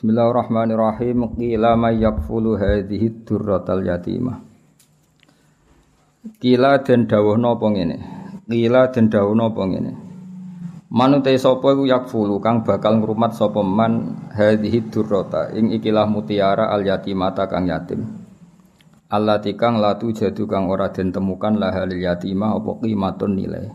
[0.00, 1.36] Bismillahirrahmanirrahim.
[1.36, 4.40] Qila may yakfulu hadhihi durratal yatimah.
[6.40, 7.96] Qila den dawuhna apa ngene?
[8.48, 9.92] Qila den dawuhna apa ngene?
[10.88, 16.80] Manute sapa iku yakfulu kang bakal ngrumat sapa man hadhihi durrata ing ikilah mutiara al
[16.80, 18.00] yatimata kang yatim.
[19.12, 23.68] Allah tikang latu jadu kang ora den temukan lahal yatimah apa qimatun nilai.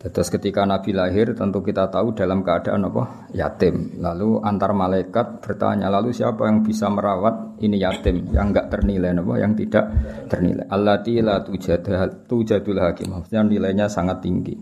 [0.00, 3.28] Terus ketika Nabi lahir tentu kita tahu dalam keadaan apa?
[3.36, 4.00] Yatim.
[4.00, 9.34] Lalu antar malaikat bertanya, lalu siapa yang bisa merawat ini yatim yang enggak ternilai apa?
[9.36, 9.84] Yang tidak
[10.32, 10.64] ternilai.
[10.72, 13.12] Allati la tujadul hakim.
[13.12, 14.56] Maksudnya nilainya sangat tinggi.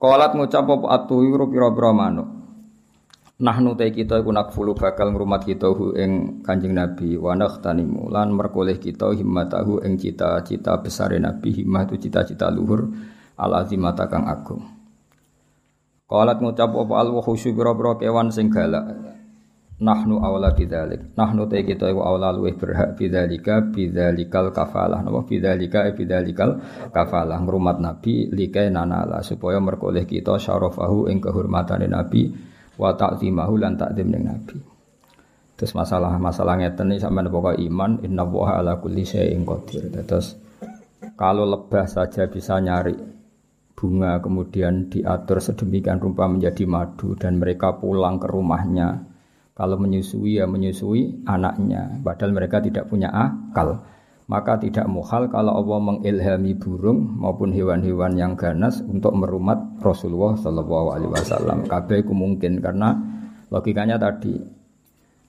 [0.00, 2.28] Qalat ngucap apa atuyuru pira-pira manuk.
[3.36, 8.32] Nahnu te kita iku nakfulu bakal ngrumat kita hu ing Kanjeng Nabi wa nakhtanimu lan
[8.32, 12.88] merkoleh kita himmatahu ing cita-cita besar Nabi himmah itu cita-cita luhur
[13.36, 14.64] al azimata kang agung.
[16.06, 18.94] Qalat ngucap apa al khusyu biro-biro kewan sing galak.
[19.76, 21.12] Nahnu awla bidzalik.
[21.20, 25.04] Nahnu te kita iku awla luwih berhak bidzalika bidzalikal kafalah.
[25.04, 31.92] Napa bidzalika e bidzalikal kafalah ngrumat nabi likai nanala supaya merkoleh kita syarafahu ing kehormatane
[31.92, 32.32] nabi
[32.80, 34.56] wa ta'zimahu lan ta'zim ning nabi.
[35.56, 39.92] Terus masalah-masalah ngeten iki sampean pokok iman inna wa ala kulli syai'in qadir.
[39.92, 40.40] Terus
[41.20, 43.15] kalau lebah saja bisa nyari
[43.76, 49.04] bunga kemudian diatur sedemikian rupa menjadi madu dan mereka pulang ke rumahnya.
[49.56, 52.00] Kalau menyusui ya menyusui anaknya.
[52.00, 53.84] Padahal mereka tidak punya akal.
[54.26, 60.88] Maka tidak muhal kalau Allah mengilhami burung maupun hewan-hewan yang ganas untuk merumat Rasulullah Shallallahu
[60.98, 61.58] Alaihi Wasallam.
[61.70, 62.98] Kabeh mungkin karena
[63.54, 64.34] logikanya tadi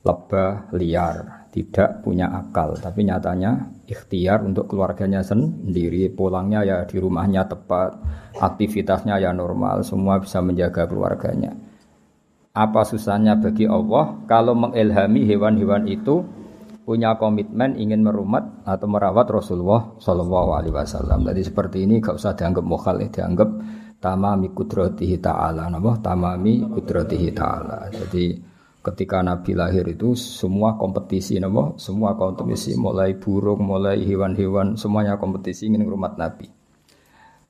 [0.02, 7.50] lebah liar tidak punya akal tapi nyatanya ikhtiar untuk keluarganya sendiri pulangnya ya di rumahnya
[7.50, 7.98] tepat
[8.38, 11.58] aktivitasnya ya normal, semua bisa menjaga keluarganya.
[12.54, 16.26] Apa susahnya bagi Allah kalau mengilhami hewan-hewan itu
[16.86, 21.28] punya komitmen ingin merumat atau merawat Rasulullah Shallallahu Alaihi Wasallam.
[21.28, 23.50] Jadi seperti ini gak usah dianggap mokal, dianggap
[24.00, 25.68] tamami kudratihi ta'ala.
[25.70, 27.92] Nama tamami kudratihi ta'ala.
[27.92, 28.26] Jadi
[28.88, 35.68] ketika Nabi lahir itu semua kompetisi nama, semua kompetisi mulai burung, mulai hewan-hewan semuanya kompetisi
[35.68, 36.48] ingin merumat Nabi.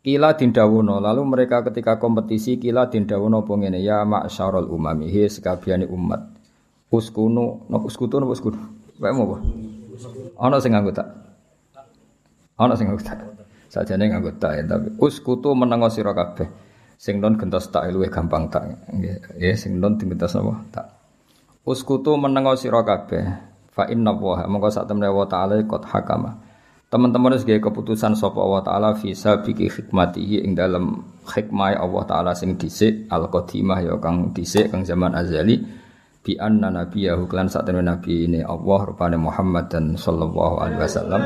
[0.02, 6.34] Kila dindawono lalu mereka ketika kompetisi kila dindawono pengene ya ma'syarul umami he sekabiane umat.
[6.90, 8.58] Uskunu no uskutu no uskunu.
[8.98, 9.38] Wae mau apa?
[10.42, 11.12] Ana sing nganggo tak.
[12.56, 13.20] Ana sing nganggo tak.
[13.68, 16.48] Sajane nganggo tak ya tapi uskutu menengo sira kabeh.
[16.96, 18.64] Sing non gentos tak luwih gampang tak.
[18.90, 20.56] Nggih, ya sing non gentos napa?
[20.72, 20.97] Tak.
[21.68, 23.28] Uskutu menengo sira kabeh.
[23.76, 26.48] Fa inna wa mongko sak temne wa ta'ala qad hakama.
[26.88, 32.56] Teman-teman harus keputusan sapa Allah taala visa biki hikmatihi ing dalam hikmah Allah taala sing
[32.56, 35.68] dhisik al qadimah ya kang dhisik kang zaman azali
[36.24, 41.22] bi anna nabiyahu klan sak nabi ini Allah rupane Muhammad dan sallallahu alaihi wasallam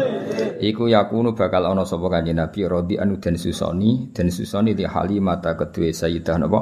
[0.58, 5.54] iku yakunu bakal ana sapa kanjeng nabi rodi anu den susoni den susoni di halimata
[5.54, 6.60] kedue sayyidah napa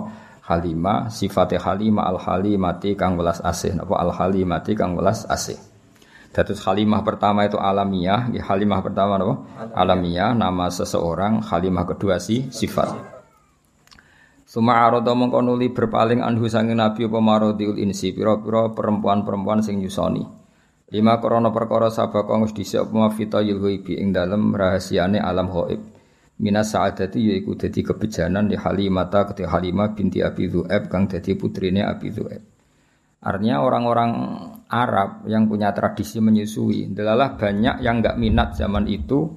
[0.50, 5.62] Halimah sifate Halimah al halimati kang welas asih napa al halimati kang welas asih
[6.30, 9.36] Datus Halimah pertama itu alamiah, ya Halimah pertama apa?
[9.74, 12.94] Alamiah, nama seseorang, Halimah kedua si sifat.
[14.46, 20.22] Suma arodo mengkonuli berpaling anhu sangin nabi apa marodiul insi piro-piro perempuan-perempuan sing yusoni.
[20.90, 23.14] Lima korona perkara sabak kongus dhisik apa
[23.94, 25.99] ing dalem rahasiane alam hoib.
[26.40, 31.84] Minas sa'adati yaiku dadi kebejanan di Halimata ketika Halimah binti Abi Dhu'ab kang dadi putrine
[31.84, 32.40] Abi Dhu'ab.
[33.20, 34.12] Artinya orang-orang
[34.72, 39.28] Arab yang punya tradisi menyusui, adalah banyak yang nggak minat zaman itu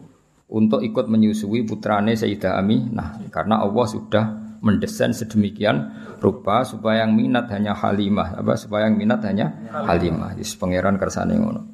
[0.55, 4.25] untuk ikut menyusui putrane Sayyidah Aminah karena Allah sudah
[4.62, 5.91] mendesain sedemikian
[6.23, 10.39] rupa supaya yang minat hanya Halimah, apa supaya yang minat hanya Halimah.
[10.39, 11.72] Jadi pangeran kersane ngono.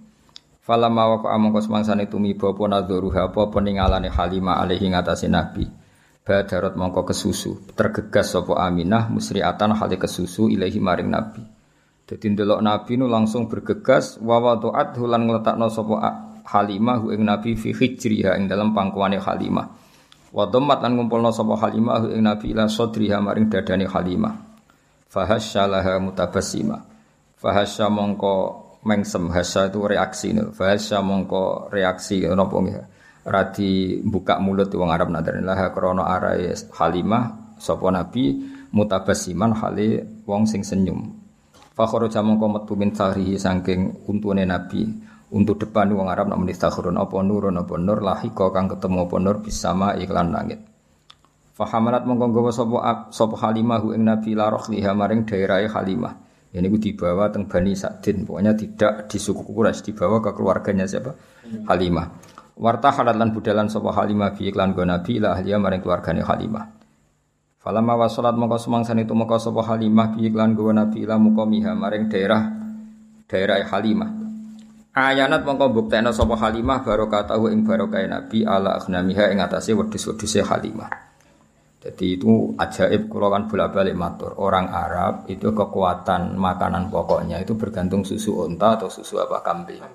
[0.69, 5.65] Falamma waqa amangka semangsane tumiba apa nadzuruha apa peningalane Halimah alaihi ngatasi Nabi.
[6.21, 11.41] Badarat mongko kesusu, tergegas sapa Aminah musriatan hale kesusu ilahi maring Nabi.
[12.05, 15.97] Jadi ndelok Nabi nu langsung bergegas wa wada'at hulan ngletakno sapa
[16.45, 19.73] Halimah ing Nabi fi hijriha ing dalam pangkuane Halimah.
[20.37, 24.37] Wa dhammat lan ngumpulno sapa Halimah ing Nabi ila sadriha maring dadane Halimah.
[25.09, 26.77] Fahasyalaha mutabassima.
[27.41, 30.49] Fahasya mongko mengsem hasya itu reaksi nih.
[30.57, 32.77] Fahasya mongko reaksi napa nggih.
[33.29, 38.41] Radi buka mulut wong Arab nadarin lah krana arai Halimah sapa Nabi
[38.73, 41.13] mutabassiman hale wong sing senyum.
[41.77, 44.89] Fakharaja mongko metu min sahrihi saking untune Nabi
[45.29, 49.37] untuk depan wong Arab nak menistakhurun apa nurun apa nur lahika kang ketemu apa nur
[49.45, 50.65] bisama iklan langit.
[51.53, 52.79] Fahamalat mongko nggawa sapa
[53.13, 56.28] sapa Halimah ing Nabi la liha maring daerah Halimah.
[56.49, 61.13] Ini gue dibawa teng Bani Sa'din, pokoknya tidak di suku Quraisy, dibawa ke keluarganya siapa?
[61.69, 62.07] Halimah.
[62.59, 66.75] Warta lan budalan sapa Halimah bi iklan go Nabi ila ahliya maring keluargane Halimah.
[67.63, 72.11] Falamma wasalat mongko sumangsan itu mongko sapa Halimah bi iklan go Nabi ila muqamiha maring
[72.11, 72.51] daerah
[73.31, 74.11] daerah Halimah.
[74.91, 81.08] Ayanat mongko buktekno sapa Halimah barokatahu ing barokah Nabi ala aghnamiha ing atase wedhus-wedhuse Halimah.
[81.79, 84.35] Jadi itu ajaib kalau kan bolak-balik matur.
[84.35, 89.87] Orang Arab itu kekuatan makanan pokoknya itu bergantung susu unta atau susu apa kambing.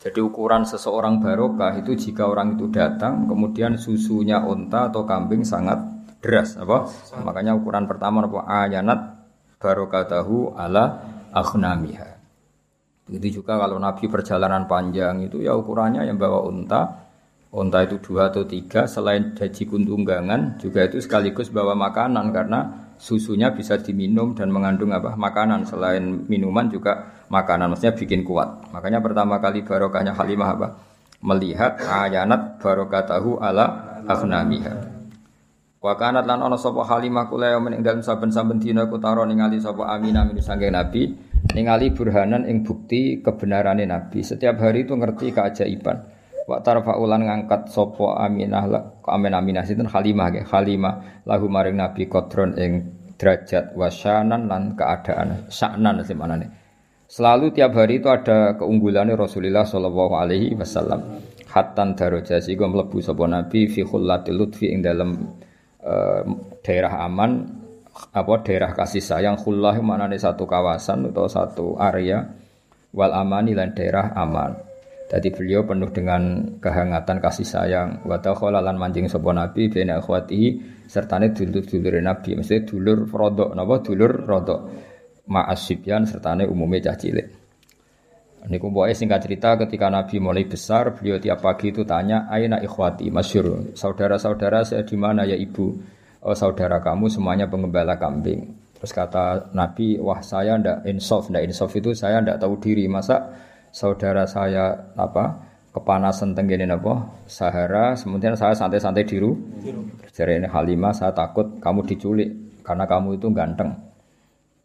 [0.00, 5.78] Jadi ukuran seseorang barokah itu jika orang itu datang kemudian susunya unta atau kambing sangat
[6.18, 6.90] deras apa?
[7.22, 9.00] Makanya ukuran pertama apa ayanat
[9.62, 10.98] barokah tahu ala
[11.30, 12.10] akhnamiha.
[13.06, 17.09] Begitu juga kalau Nabi perjalanan panjang itu ya ukurannya yang bawa unta
[17.50, 23.50] Onta itu dua atau tiga, selain jaji kuntunggangan juga itu sekaligus bawa makanan karena susunya
[23.50, 28.70] bisa diminum dan mengandung apa makanan selain minuman juga makanan maksudnya bikin kuat.
[28.70, 30.68] Makanya pertama kali barokahnya Halimah apa?
[31.26, 35.00] Melihat ayanat barokatahu ala afnamiha.
[35.80, 39.90] Wa kanat lan ana sapa Halimah kula ing dalem saben-saben dina ku taro ningali sapa
[39.90, 41.08] Aminah min sange Nabi
[41.56, 44.20] ningali burhanan ing bukti kebenarane Nabi.
[44.20, 45.96] Setiap hari itu ngerti keajaiban.
[46.50, 52.10] Wa tarfa'ulan ngangkat sopo Aminah la Amin Aminah sinten Halimah ge Halimah lahu maring Nabi
[52.10, 56.50] kodron ing derajat wasyanan lan keadaan saknan semanane.
[57.06, 61.22] Selalu tiap hari itu ada keunggulannya Rasulullah Shallallahu Alaihi Wasallam.
[61.46, 65.14] Hatan darajah sehingga melebu sopo Nabi fi khullatil lutfi ing dalam
[65.86, 66.22] uh,
[66.66, 67.46] daerah aman
[68.10, 72.26] apa daerah kasih sayang khullah mana satu kawasan atau satu area
[72.90, 74.69] wal amani dan daerah aman
[75.10, 76.22] jadi beliau penuh dengan
[76.62, 78.06] kehangatan kasih sayang.
[78.06, 78.22] Wa
[78.62, 82.38] lan manjing sapa nabi bena akhwatihi sertane dulur-dulur nabi.
[82.38, 84.60] Maksudnya dulur rodok napa dulur rodok.
[85.26, 87.26] Ma'asibyan sertane umumnya cah cilik.
[88.40, 93.12] Niku pokoke singkat cerita ketika Nabi mulai besar, beliau tiap pagi itu tanya, "Aina ikhwati?"
[93.12, 95.66] Masyur, saudara-saudara saya di mana ya Ibu?
[96.24, 98.48] Oh, saudara kamu semuanya pengembala kambing.
[98.80, 102.88] Terus kata Nabi, "Wah, saya ndak insaf, ndak insaf itu saya ndak tahu diri.
[102.88, 103.28] Masa
[103.70, 109.38] saudara saya apa kepanasan tenggene apa Sahara kemudian saya santai-santai diru
[110.10, 112.30] jadi ini Halimah saya takut kamu diculik
[112.66, 113.90] karena kamu itu ganteng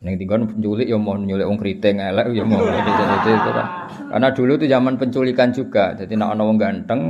[0.06, 3.68] Neng tinggal penculik ya mau nyulik wong keriting elek ya mau itu, itu, kan.
[4.14, 5.98] Karena dulu itu zaman penculikan juga.
[5.98, 7.02] Jadi nak orang ganteng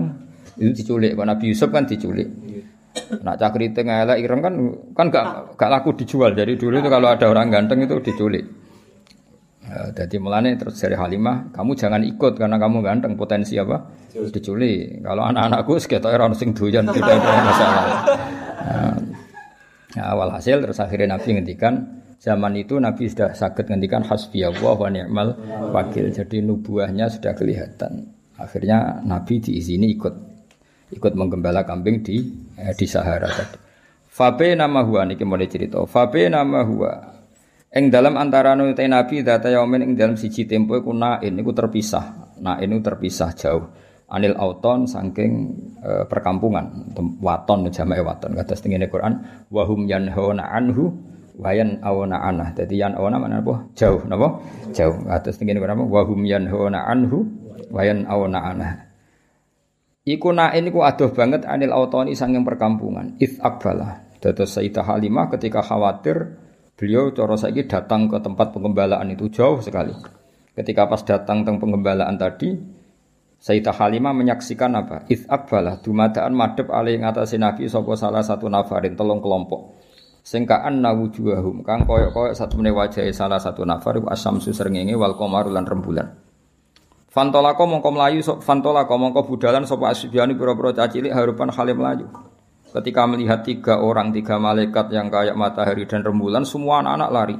[0.55, 1.11] itu diculik.
[1.19, 2.31] Karena Nabi Yusuf kan diculik.
[3.25, 4.53] Nak cak keriting elek ireng kan
[4.95, 5.25] kan gak
[5.59, 6.31] gak laku dijual.
[6.31, 8.47] Jadi dulu itu kalau ada orang ganteng itu diculik.
[9.65, 13.81] Ya, jadi mulane terus dari Halimah, kamu jangan ikut karena kamu ganteng potensi apa?
[14.13, 15.01] Diculik.
[15.01, 17.85] Kalau anak-anakku sekitar orang sing doyan tidak ada masalah.
[18.65, 18.97] Nah,
[19.97, 21.73] ya, awal hasil terus akhirnya Nabi ngendikan
[22.21, 25.29] zaman itu Nabi sudah sakit ngendikan hasbiyallah wa ni'mal
[25.73, 26.13] wakil.
[26.13, 28.05] Jadi nubuahnya sudah kelihatan.
[28.37, 30.15] Akhirnya Nabi diizini ikut
[30.93, 32.21] ikut menggembala kambing di
[32.61, 33.57] eh, di Sahara tadi.
[34.13, 35.81] Fabe nama huwa niki mulai cerita.
[35.89, 37.14] Fabe nama huwa
[37.75, 42.39] Eng dalam antara nutai Nabi data yaumin ing dalam siji tempo iku nain iku terpisah.
[42.39, 43.67] Nain iku terpisah jauh.
[44.07, 45.31] Anil auton saking
[45.83, 49.19] e, perkampungan waton jamae waton kata setengene Quran
[49.51, 50.87] wahum yanhauna anhu
[51.35, 52.55] wayan awana anah.
[52.55, 53.67] Dadi yan awana mana apa?
[53.75, 54.39] Jauh napa?
[54.71, 54.95] Jauh.
[55.03, 57.27] Kata setengene Quran wahum yanhauna anhu
[57.75, 58.71] wayan awana anah.
[60.07, 63.19] Iku nain iku adoh banget anil autoni saking perkampungan.
[63.19, 64.07] If akbala.
[64.23, 66.44] Dados Sayyidah Halimah ketika khawatir
[66.75, 69.95] Beliau cara saiki datang ke tempat pengembalaan itu jauh sekali.
[70.55, 72.51] Ketika pas datang teng pengembalaan tadi,
[73.39, 75.05] Sayyidah Halimah menyaksikan apa?
[75.11, 79.77] Ith akbalah dumadaan madep alih ngatasi Nabi sapa salah satu nafarin telung kelompok.
[80.25, 85.53] Singkaan nawujuhum kang koyok-koyok satu menit wajah salah satu nafar iku asam susrengenge wal qamaru
[85.53, 86.17] lan rembulan.
[87.13, 92.09] Fantolako mongko melayu fantolako mongko budalan sapa asbiani pira-pira cacilik harupan halim melayu.
[92.75, 97.37] Ketika melihat tiga orang, tiga malaikat yang kayak matahari dan rembulan, semua anak-anak lari.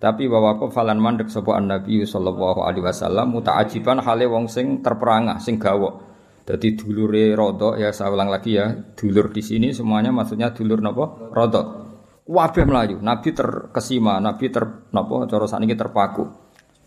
[0.00, 5.60] Tapi bahwa falan mandek sebuah Nabi Sallallahu Alaihi Wasallam mutaajiban hale wong sing terperangah, sing
[5.60, 6.08] gawo.
[6.42, 11.30] Jadi dulure rodo ya saya ulang lagi ya, dulur di sini semuanya maksudnya dulur nopo
[11.30, 11.62] rodo.
[12.26, 16.41] Wabeh melayu, Nabi terkesima, Nabi ter nopo cara ini terpaku.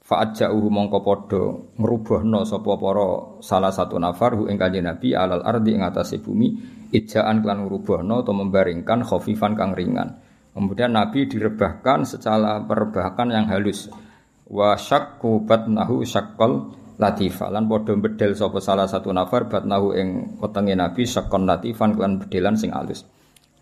[0.06, 1.44] Fa'aja'uhu mongko padha
[1.82, 6.54] ngrubahna sapa para salah satu nafar hu ing kanjeng Nabi alal ardi ing atase bumi
[6.94, 10.22] ijaan klan ngrubahna atau membaringkan khafifan kang ringan.
[10.54, 13.90] Kemudian Nabi direbahkan secara perebahan yang halus.
[14.46, 16.70] Wa syakku batnahu syaqqal
[17.02, 22.22] latifah lan padha bedel sapa salah satu nafar batnahu ing wetenge Nabi syaqqan latifan klan
[22.22, 23.10] bedelan sing halus.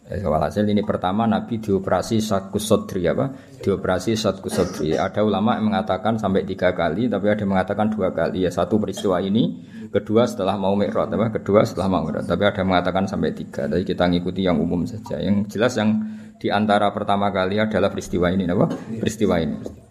[0.03, 3.31] Eh, walhasil ini pertama Nabi dioperasi satkus sodri apa?
[3.63, 4.99] Dioperasi satkus sodri.
[4.99, 8.43] Ada ulama yang mengatakan sampai tiga kali, tapi ada yang mengatakan dua kali.
[8.43, 9.63] Ya satu peristiwa ini,
[9.95, 11.39] kedua setelah mau mikrot, apa?
[11.39, 12.27] Kedua setelah mau mikrot.
[12.27, 13.63] Tapi ada yang mengatakan sampai tiga.
[13.71, 15.23] Jadi kita ngikuti yang umum saja.
[15.23, 15.95] Yang jelas yang
[16.35, 18.75] di antara pertama kali adalah peristiwa ini, apa?
[18.99, 19.82] Peristiwa ini.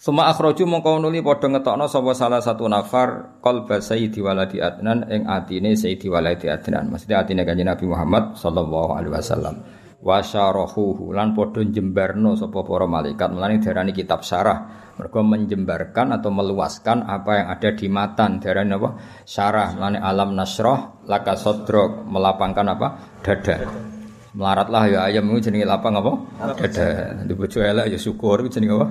[0.00, 5.28] Suma akhroju mongko nuli padha ngetokno sapa salah satu nafar qalba sayyidi waladi adnan ing
[5.28, 6.88] atine sayyidi waladi adnan.
[6.88, 9.60] Maksudnya atine kanjeng Nabi Muhammad sallallahu alaihi wasallam.
[10.00, 13.28] Wa syarahuhu lan padha jembarno sapa para malaikat.
[13.28, 14.88] Mulane darani kitab syarah.
[14.96, 18.40] Mergo menjembarkan atau meluaskan apa yang ada di matan.
[18.40, 18.96] Darani apa?
[19.28, 19.76] Syarah.
[19.76, 22.86] Mulane alam nasroh laka sodrok melapangkan apa?
[23.20, 23.99] Dada
[24.30, 26.12] melaratlah ya ayam itu jenenge lapang apa?
[26.54, 26.88] Dada.
[27.26, 28.86] Di bojo elek ya syukur itu jenenge apa?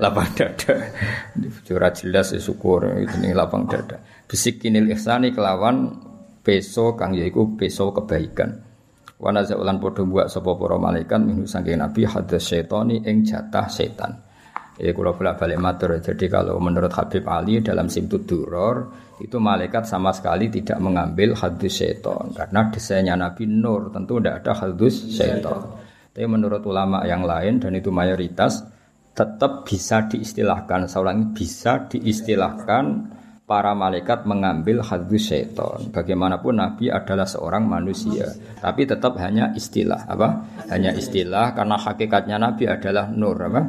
[0.00, 0.74] Lapang dada.
[1.32, 3.96] Di bojo ora jelas ya syukur itu jenenge lapang dada.
[4.28, 5.94] Bisikinil ihsani kelawan
[6.44, 8.60] peso kang yaiku peso kebaikan.
[9.16, 14.12] Wana zaulan padha buat sapa para malaikat saking nabi hadas syaitani ing jatah setan.
[14.76, 15.96] Ya kalau bolak balik matur.
[16.02, 21.78] Jadi kalau menurut Habib Ali dalam Simtud Duror itu malaikat sama sekali tidak mengambil hadus
[21.78, 25.62] seton karena desainnya Nabi Nur tentu tidak ada hadus seton.
[26.14, 28.62] Tapi menurut ulama yang lain dan itu mayoritas
[29.14, 30.90] tetap bisa diistilahkan.
[30.90, 32.84] Seorang bisa diistilahkan
[33.46, 35.94] para malaikat mengambil hadus seton.
[35.94, 40.42] Bagaimanapun Nabi adalah seorang manusia, tapi tetap hanya istilah apa?
[40.70, 43.62] Hanya istilah karena hakikatnya Nabi adalah nur apa?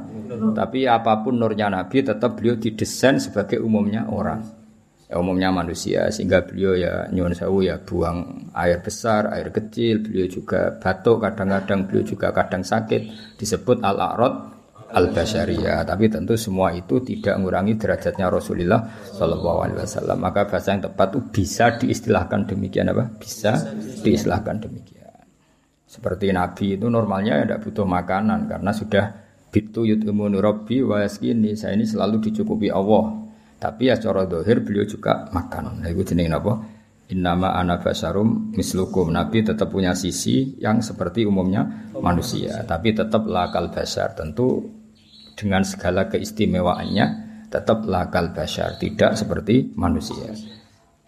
[0.57, 4.64] Tapi apa pun nurnya Nabi tetap beliau didesain sebagai umumnya orang.
[5.05, 10.25] Ya, umumnya manusia sehingga beliau ya nyuwun sewu ya buang air besar, air kecil, beliau
[10.25, 14.55] juga batuk kadang-kadang beliau juga kadang sakit disebut al-a'rad
[14.89, 15.85] al-basyariyah.
[15.85, 18.81] Tapi tentu semua itu tidak mengurangi derajatnya Rasulullah
[19.13, 20.17] Shallallahu Alaihi Wasallam.
[20.17, 23.05] Maka bahasa yang tepat itu bisa diistilahkan demikian apa?
[23.21, 23.61] Bisa
[24.01, 25.21] diistilahkan demikian.
[25.85, 29.05] Seperti Nabi itu normalnya tidak butuh makanan karena sudah
[29.53, 31.53] bitu yut'imunu rabbi wa yaskini.
[31.53, 33.24] Saya ini selalu dicukupi Allah.
[33.65, 35.81] Tapi ya cara dohir beliau juga makan.
[35.81, 36.53] Nah, itu jenis apa?
[37.09, 39.09] Innama ana basarum mislukum.
[39.09, 44.13] Nabi tetap punya sisi yang seperti umumnya manusia, tapi tetap lakal basar.
[44.13, 44.69] Tentu
[45.33, 47.05] dengan segala keistimewaannya
[47.49, 50.29] tetap lakal basar, tidak seperti manusia.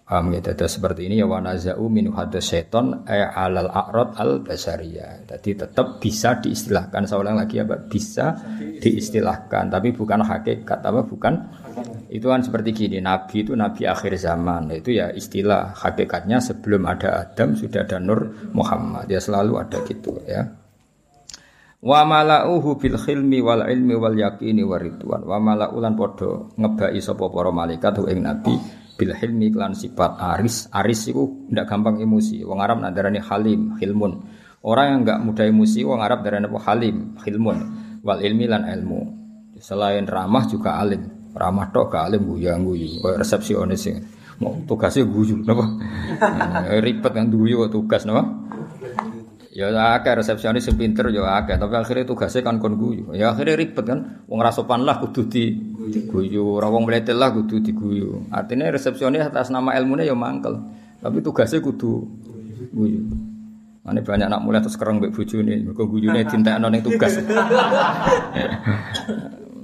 [0.08, 5.28] Paham ya, seperti ini ya wanazau min hadas seton alal a'rad al basariyah.
[5.28, 7.76] Jadi tetap bisa diistilahkan seorang lagi apa?
[7.76, 8.32] Bisa
[8.80, 11.04] diistilahkan, tapi bukan hakikat apa?
[11.04, 11.34] Bukan
[12.08, 14.72] itu kan seperti gini, Nabi itu Nabi akhir zaman.
[14.72, 19.12] Itu ya istilah hakikatnya sebelum ada Adam sudah ada Nur Muhammad.
[19.12, 20.48] Ya selalu ada gitu ya.
[21.84, 25.28] Wa mala'uhu bil khilmi wal ilmi wal yaqini waridwan.
[25.28, 28.56] Wa mala'ulan padha ngebai sapa para malaikat ing nabi
[28.96, 30.72] bil hilmi lan sifat aris.
[30.72, 32.40] Aris iku ndak gampang emosi.
[32.48, 34.24] Wong Arab nak darani halim, hilmun.
[34.64, 37.58] Orang yang enggak mudah emosi wong Arab darani halim, hilmun.
[38.00, 39.02] Wal ilmi lan ilmu.
[39.60, 41.17] Selain ramah juga alim.
[41.38, 43.00] Ramah tok gak alim guyang guyu.
[43.00, 44.02] Kayak resepsionis sing
[44.38, 45.66] mau tugasnya guyu napa?
[46.86, 48.26] Ribet kan guyu tugas napa?
[49.58, 53.10] Ya akeh resepsionis sing pinter ya akeh, tapi akhirnya tugasnya kan kon guyu.
[53.18, 54.22] Ya akhirnya ribet kan.
[54.30, 55.50] Wong rasopan lah kudu di
[56.14, 58.30] guyu, ora wong mletel lah kudu diguyu.
[58.30, 60.62] Artinya resepsionis atas nama ilmunya ya mangkel.
[61.02, 62.06] Tapi tugasnya kudu
[62.70, 63.02] guyu.
[63.88, 67.18] Ane banyak anak mulai terus kereng mbek bojone, mergo guyune dintekno ning tugas.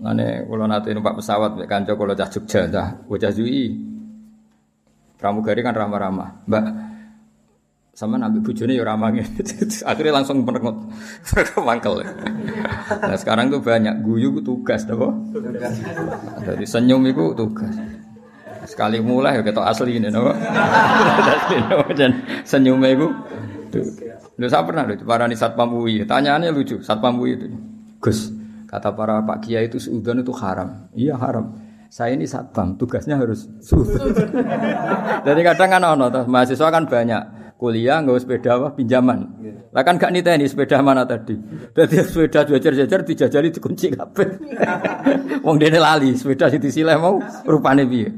[0.03, 3.71] Ane kula nate numpak pesawat mbek kanca kula cah Jogja, cah bocah Jui.
[5.15, 6.43] Pramugari kan ramah-ramah.
[6.43, 6.65] Mbak,
[7.93, 9.13] sama nabi bujone ya ramah
[9.89, 10.89] akhirnya langsung merengut
[11.61, 12.01] mangkel.
[12.89, 14.01] Nah sekarang tuh banyak.
[14.01, 15.29] Guyu tugas dong
[16.41, 17.77] dari senyum itu tugas.
[18.65, 20.33] Sekali mulai ya ketok asli ini nopo
[22.47, 23.07] senyumnya itu
[24.33, 27.47] Lu saya pernah lu para nih satpam UI tanyaannya lucu satpam UI itu.
[28.01, 28.32] Gus
[28.73, 31.53] kata para pak kiai itu suudon itu haram iya haram
[31.93, 34.09] saya ini satpam tugasnya harus suudon
[35.29, 39.23] jadi kadang kan ono mahasiswa kan banyak kuliah nggak sepeda apa pinjaman.
[39.71, 41.39] Lah kan gak niteni sepeda mana tadi.
[41.71, 44.27] Dadi sepeda jajar-jajar dijajali dikunci kabeh.
[45.47, 48.11] Wong dene lali sepeda disileh mau rupane piye.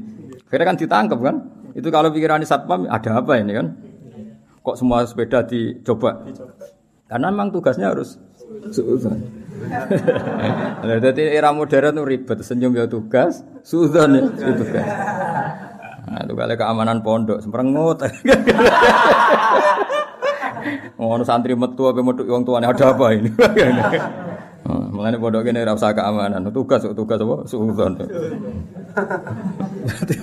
[0.50, 1.36] Akhirnya kan ditangkap kan.
[1.78, 3.66] Itu kalau pikiran satpam ada apa ini kan?
[4.66, 6.26] Kok semua sepeda dicoba?
[7.06, 8.18] Karena memang tugasnya harus
[8.70, 9.18] suudzon.
[10.84, 14.86] Jadi era modern ribet, senyum ya tugas, suudzon ya tugas.
[16.06, 17.98] Nah, itu kali keamanan pondok, semperengut.
[20.96, 23.30] Ngono santri metu apa metu wong tuane ada apa ini?
[24.66, 27.44] Oh, Mulane pondok kene ora usah keamanan, tugas tugas apa?
[27.46, 28.00] Suudzon.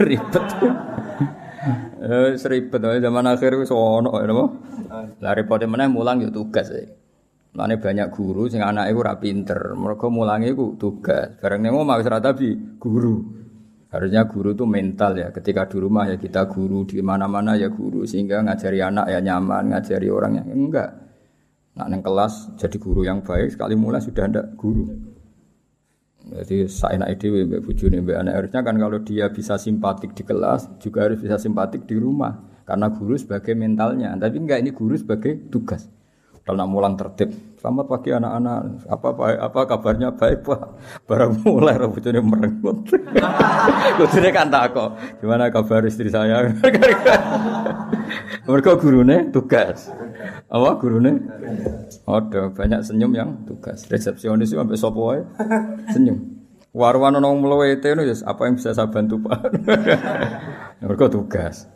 [0.04, 0.46] ribet.
[2.04, 4.46] Eh seribet zaman akhir wis ono ya napa?
[5.24, 6.68] Lah repote meneh mulang ya tugas.
[7.54, 11.38] Lane banyak guru sing anake ora pinter, mergo mulange iku tugas.
[11.38, 12.18] Bareng nang omah wis ora
[12.82, 13.44] guru.
[13.94, 15.30] Harusnya guru itu mental ya.
[15.30, 19.70] Ketika di rumah ya kita guru, di mana-mana ya guru sehingga ngajari anak ya nyaman,
[19.70, 20.90] ngajari orang yang enggak.
[21.78, 24.90] Nak neng kelas jadi guru yang baik sekali mulai sudah ada guru.
[26.26, 30.26] Jadi saya nak ide mbak bujuni mbak anak harusnya kan kalau dia bisa simpatik di
[30.26, 34.18] kelas juga harus bisa simpatik di rumah karena guru sebagai mentalnya.
[34.18, 35.86] Tapi enggak ini guru sebagai tugas.
[36.44, 38.84] Kalau nak mulang tertib, selamat pagi anak-anak.
[38.92, 40.62] Apa baik, apa kabarnya baik pak?
[41.08, 42.84] Barang mulai rambutnya merenggut.
[43.96, 44.92] Kudune kan tak kok.
[45.24, 46.44] Gimana kabar istri saya?
[48.52, 49.88] Mereka gurune tugas.
[50.52, 51.24] Apa gurune?
[52.04, 53.88] Ada banyak senyum yang tugas.
[53.88, 55.16] Resepsionis itu sampai sopo
[55.96, 56.44] senyum.
[56.76, 59.48] Warwan nong melewete itu apa yang bisa saya bantu pak?
[60.84, 61.72] Mereka tugas.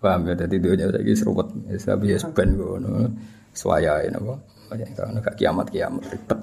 [0.00, 0.40] Paham ya?
[0.40, 1.52] Jadi dia saya serupat.
[1.76, 3.12] Saya biasa ngono
[3.58, 4.34] swaya ini apa
[4.94, 6.40] karena gak kiamat kiamat ribet.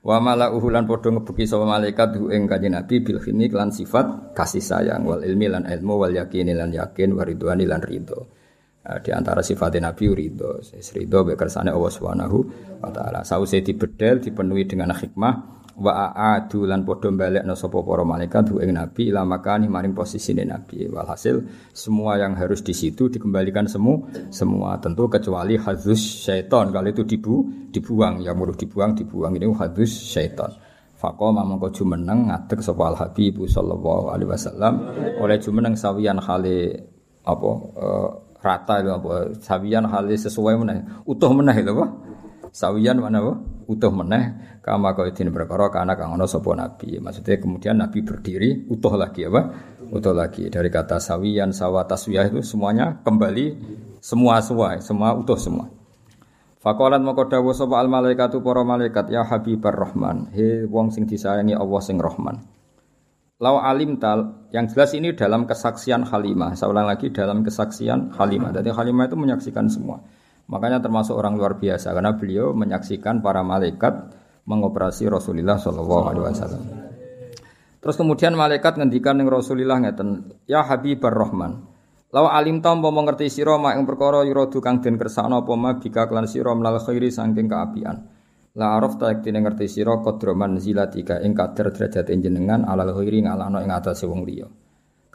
[0.00, 4.32] Wa mala uhulan podo ngebuki sama malaikat hu ing kanjeng nabi bil khini lan sifat
[4.32, 8.32] kasih sayang wal ilmi lan ilmu wal yakin lan yakin waridwani lan ridho.
[8.80, 12.38] Nah, di antara sifat nabi ridho ridho bekersane Allah Subhanahu
[12.80, 13.28] wa taala.
[13.28, 19.08] Sause dibedel dipenuhi dengan hikmah wa aadu lan padha balekno sapa para malaikat ing nabi
[19.08, 20.84] ila makani maring posisine nabi.
[20.86, 21.40] Walhasil
[21.72, 24.76] semua yang harus di situ dikembalikan semu semua.
[24.76, 29.32] Tentu kecuali hadus syaiton kalau itu dibu dibuang yang muruh dibuang dibuang.
[29.40, 30.52] Ini hadus syaiton
[31.00, 34.74] Faqama mongko jumeneng ngadeg sapa Al Habib sallallahu alaihi wasallam.
[35.16, 36.76] Oleh jumeneng sawiyan khali
[37.24, 40.84] apa uh, rata itu apa sawiyan khali sesuai meneh.
[41.08, 41.88] Utuh meneh itu apa
[42.50, 43.34] sawiyan mana apa?
[43.70, 46.98] utuh meneh kama kaidin perkara kana kang ana sapa nabi.
[46.98, 49.54] Maksudnya kemudian nabi berdiri utuh lagi apa?
[49.90, 53.46] Utuh lagi dari kata sawiyan sawa taswiyah itu semuanya kembali
[54.02, 55.70] semua sesuai, semua utuh semua.
[56.60, 61.56] Fakolan moko dawuh sapa al malaikatu para malaikat ya habibar rahman, he wong sing disayangi
[61.56, 62.44] Allah sing rahman.
[63.40, 66.52] Lau alim tal, yang jelas ini dalam kesaksian Halimah.
[66.60, 68.52] Saya ulang lagi dalam kesaksian Halimah.
[68.52, 70.04] Jadi Halimah itu menyaksikan semua.
[70.50, 74.10] Makanya termasuk orang luar biasa karena beliau menyaksikan para malaikat
[74.50, 76.62] mengoperasi Rasulullah Shallallahu Alaihi Wasallam.
[77.80, 81.70] Terus kemudian malaikat ngendikan dengan Rasulullah ngeten, ya Habibar Rahman.
[82.10, 85.78] Law alim tam mau mengerti sira mak ing perkara yuradu kang den kersakno apa ma
[85.78, 87.96] bika klan sira mlal khairi saking kaapian.
[88.58, 93.62] La araf ta yektine ngerti sira qadra zilatika ing kadar derajat jenengan alal khairi ngalano
[93.62, 94.50] ing atase wong liya.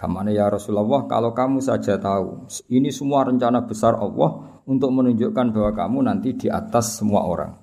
[0.06, 5.74] Kamane ya Rasulullah kalau kamu saja tahu ini semua rencana besar Allah untuk menunjukkan bahwa
[5.74, 7.58] kamu nanti di atas semua orang.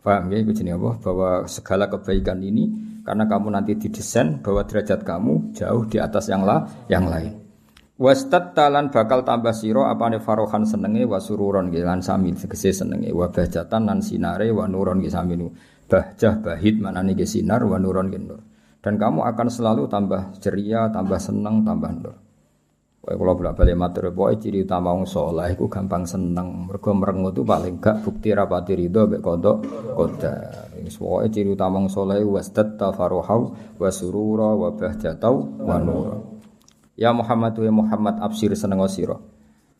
[0.00, 0.90] Paham ya itu apa?
[1.04, 2.72] Bahwa segala kebaikan ini
[3.04, 7.36] karena kamu nanti didesain bahwa derajat kamu jauh di atas yang lah yang lain.
[8.00, 13.28] Wastad talan bakal tambah siro apane farohan senenge wa sururon lan sami segese senenge wa
[13.28, 15.52] bahjatan lan sinare wa nuron ge saminu.
[15.92, 18.40] Bahjah bahid manane ge sinar wa nuron ge nur.
[18.82, 22.14] Dan kamu akan selalu tambah ceria, tambah seneng, tambah nur.
[23.02, 26.70] Kowe kula bolak-balik matur pokoke ciri utama wong saleh iku gampang seneng.
[26.70, 29.58] Mergo merengut itu paling gak bukti rapati ridho mek kodok
[29.98, 30.70] qadar.
[30.78, 35.34] Wis pokoke ciri utama wong saleh wasdat tafaruhau wa surura wa bahjatau
[35.66, 36.14] wa nura.
[36.94, 39.18] Ya Muhammad wa Muhammad absir seneng sira.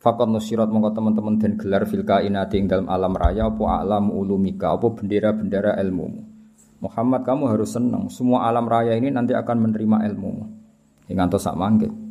[0.03, 4.75] Fakot nusirat mongko teman-teman dan gelar fil kainati ing dalam alam raya apa alam ulumika
[4.75, 6.32] apa bendera-bendera ilmu.
[6.83, 8.11] Muhammad kamu harus senang.
[8.11, 10.31] Semua alam raya ini nanti akan menerima ilmu.
[11.07, 12.03] Ingat sak mangke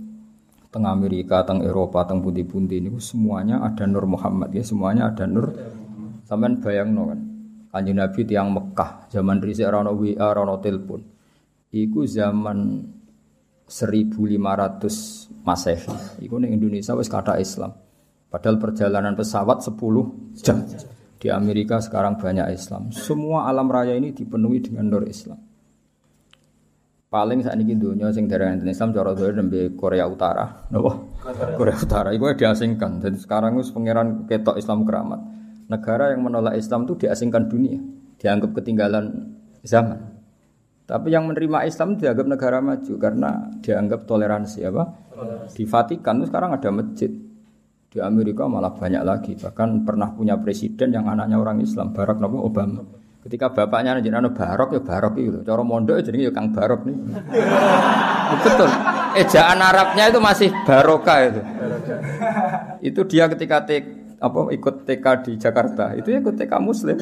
[0.72, 5.52] teng Amerika, teng Eropa, teng pundi-pundi ini semuanya ada Nur Muhammad ya, semuanya ada Nur.
[6.32, 7.20] Bayang kan.
[7.76, 11.04] Kanjeng Nabi tiang Mekah, zaman dhisik ora ono WA, ono telepon.
[11.76, 12.88] Iku zaman
[13.68, 16.24] 1500 Masehi.
[16.24, 17.76] Iku ning Indonesia wis kata Islam.
[18.32, 19.76] Padahal perjalanan pesawat 10
[20.40, 20.64] jam.
[21.22, 22.90] Di Amerika sekarang banyak Islam.
[22.90, 25.38] Semua alam raya ini dipenuhi dengan nur Islam.
[27.12, 30.66] Paling saat ini dunia sing dari Islam cara dhewe nembe Korea Utara.
[30.74, 30.98] Napa?
[31.60, 33.04] Korea Utara itu diasingkan.
[33.04, 35.20] Jadi sekarang itu pangeran ketok Islam keramat.
[35.70, 37.78] Negara yang menolak Islam itu diasingkan dunia,
[38.18, 40.00] dianggap ketinggalan zaman.
[40.90, 43.30] Tapi yang menerima Islam dianggap negara maju karena
[43.62, 44.84] dianggap toleransi apa?
[45.54, 47.12] Di Vatikan itu sekarang ada masjid.
[47.91, 49.36] Di Amerika malah banyak lagi.
[49.36, 52.88] Bahkan pernah punya presiden yang anaknya orang Islam, Barack Obama.
[53.21, 55.43] Ketika bapaknya jenenge Barok ya Barok itu.
[55.43, 56.95] Cara mondok ya jenenge ya Kang Barok nih.
[58.47, 58.69] Betul.
[59.19, 61.41] Ejaan Arabnya itu masih Baroka itu.
[62.82, 63.84] itu dia ketika tek,
[64.23, 66.97] apa ikut TK di Jakarta, itu ya ikut TK Muslim.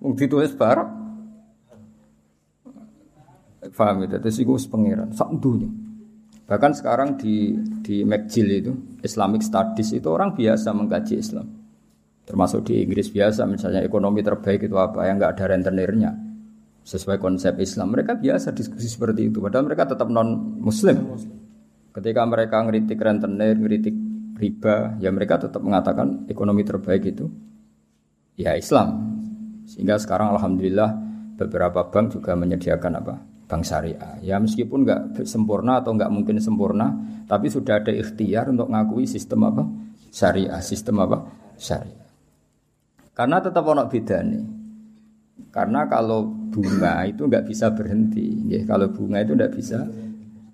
[0.00, 0.88] Wong ditulis Barok.
[3.76, 4.16] Faham itu?
[4.16, 5.12] Terus itu pengiran.
[5.12, 5.83] Sak dunia.
[6.44, 11.48] Bahkan sekarang di di McGill itu Islamic Studies itu orang biasa mengkaji Islam.
[12.24, 16.12] Termasuk di Inggris biasa misalnya ekonomi terbaik itu apa yang nggak ada rentenirnya
[16.84, 17.96] sesuai konsep Islam.
[17.96, 21.16] Mereka biasa diskusi seperti itu padahal mereka tetap non muslim.
[21.94, 23.96] Ketika mereka ngeritik rentenir, ngeritik
[24.36, 27.30] riba, ya mereka tetap mengatakan ekonomi terbaik itu
[28.36, 29.16] ya Islam.
[29.64, 30.92] Sehingga sekarang alhamdulillah
[31.40, 33.33] beberapa bank juga menyediakan apa?
[33.44, 34.18] Bank syariah.
[34.24, 36.92] Ya meskipun nggak sempurna atau nggak mungkin sempurna,
[37.28, 39.62] tapi sudah ada ikhtiar untuk ngakui sistem apa?
[40.14, 41.18] syariah, sistem apa?
[41.58, 42.08] syariah.
[43.14, 44.44] Karena tetap ono nih.
[45.54, 49.86] Karena kalau bunga itu nggak bisa berhenti, ya, kalau bunga itu nggak bisa.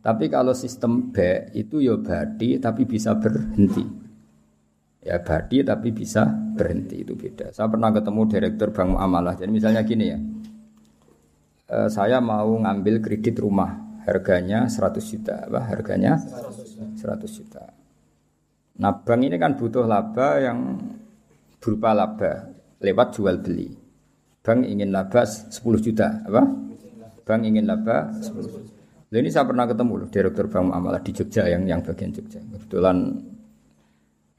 [0.00, 3.85] Tapi kalau sistem B itu ya badi tapi bisa berhenti.
[5.00, 7.53] Ya badi tapi bisa berhenti itu beda.
[7.53, 9.37] Saya pernah ketemu direktur bank muamalah.
[9.37, 10.18] Jadi misalnya gini ya,
[11.70, 16.98] e, saya mau ngambil kredit rumah harganya 100 juta, apa harganya 100
[17.30, 17.70] juta.
[18.83, 20.83] Nah bank ini kan butuh laba yang
[21.62, 22.50] berupa laba
[22.83, 23.70] lewat jual beli.
[24.42, 26.42] Bank ingin laba 10 juta, apa?
[27.22, 28.68] Bank ingin laba 10 juta.
[29.11, 32.40] Nah, ini saya pernah ketemu loh direktur bank muamalah di Jogja yang yang bagian Jogja.
[32.40, 32.96] Kebetulan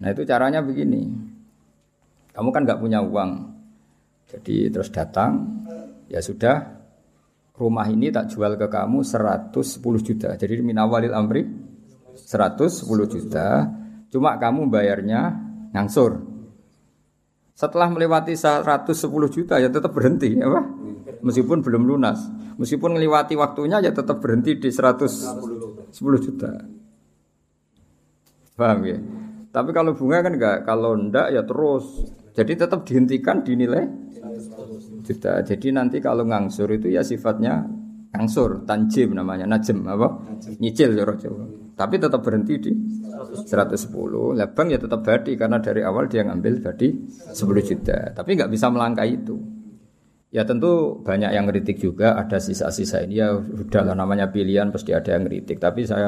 [0.01, 1.05] Nah itu caranya begini.
[2.33, 3.53] Kamu kan nggak punya uang.
[4.25, 5.61] Jadi terus datang,
[6.09, 6.80] ya sudah
[7.55, 9.57] rumah ini tak jual ke kamu 110
[10.01, 10.29] juta.
[10.35, 11.43] Jadi minawalil amri
[12.15, 13.67] 110 juta.
[14.11, 15.35] Cuma kamu bayarnya
[15.71, 16.19] ngangsur.
[17.55, 18.91] Setelah melewati 110
[19.29, 20.65] juta ya tetap berhenti, apa?
[21.21, 22.17] Meskipun belum lunas.
[22.57, 26.51] Meskipun melewati waktunya ya tetap berhenti di 110 juta.
[28.57, 28.97] Paham ya?
[29.51, 32.07] Tapi kalau bunga kan enggak, kalau ndak ya terus.
[32.31, 33.83] Jadi tetap dihentikan dinilai
[35.11, 35.43] juta.
[35.43, 37.67] Jadi nanti kalau ngangsur itu ya sifatnya
[38.11, 40.07] ngangsur, tanjim namanya, najem apa?
[40.59, 41.07] Nyicil ya
[41.71, 42.71] Tapi tetap berhenti di
[43.47, 44.35] 110.
[44.35, 46.91] Lah bank ya tetap badi karena dari awal dia ngambil badi
[47.31, 48.11] 10 juta.
[48.11, 49.39] Tapi nggak bisa melangkah itu.
[50.31, 55.11] Ya tentu banyak yang kritik juga, ada sisa-sisa ini ya udahlah namanya pilihan pasti ada
[55.11, 55.59] yang kritik.
[55.59, 56.07] Tapi saya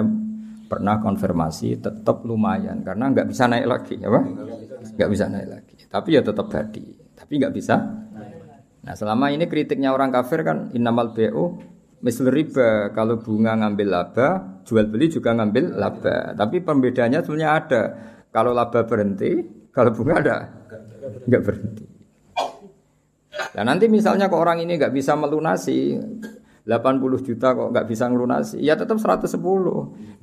[0.63, 4.23] pernah konfirmasi tetap lumayan karena nggak bisa naik lagi, ya Pak?
[4.95, 5.75] Nggak bisa naik lagi.
[5.91, 6.85] Tapi ya tetap badi.
[7.15, 7.75] Tapi nggak bisa.
[8.83, 11.55] Nah selama ini kritiknya orang kafir kan innamal BO
[12.03, 14.27] misal riba kalau bunga ngambil laba
[14.67, 16.35] jual beli juga ngambil laba.
[16.35, 17.83] Tapi pembedanya sebenarnya ada.
[18.33, 19.39] Kalau laba berhenti,
[19.71, 20.37] kalau bunga ada
[21.23, 21.85] nggak berhenti.
[23.53, 25.93] Nah nanti misalnya kok orang ini nggak bisa melunasi
[26.63, 29.35] 80 juta kok nggak bisa melunasi, ya tetap 110.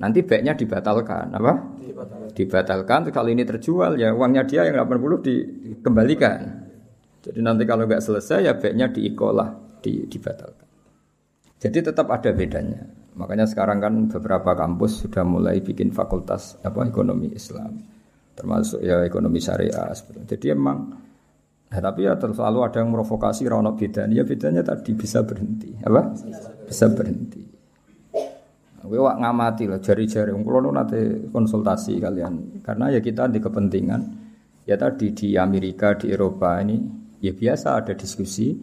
[0.01, 1.77] Nanti baiknya dibatalkan, apa?
[1.77, 2.33] Dibatalkan.
[2.33, 2.99] Dibatalkan.
[3.13, 6.60] Kalau ini terjual ya uangnya dia yang 80 dikembalikan.
[7.21, 9.49] Jadi nanti kalau nggak selesai ya baiknya diikolah,
[9.81, 10.67] di, dibatalkan.
[11.61, 12.81] Jadi tetap ada bedanya.
[13.13, 17.77] Makanya sekarang kan beberapa kampus sudah mulai bikin fakultas apa ekonomi Islam,
[18.33, 19.93] termasuk ya ekonomi syariah.
[20.25, 20.89] Jadi emang,
[21.69, 24.17] nah, tapi ya terus selalu ada yang provokasi rono bedanya.
[24.17, 26.17] Ya bedanya tadi bisa berhenti, apa?
[26.65, 27.43] Bisa berhenti.
[28.81, 30.33] Gue wak ngamati lah jari-jari.
[30.33, 34.01] Kalau nanti konsultasi kalian, karena ya kita di kepentingan.
[34.65, 38.57] Ya tadi di Amerika, di Eropa ini ya biasa ada diskusi.